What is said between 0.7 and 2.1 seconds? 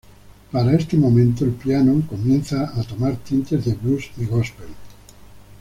este momento, el piano